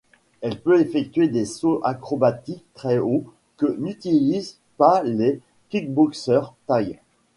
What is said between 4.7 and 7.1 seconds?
pas les kickboxers thai.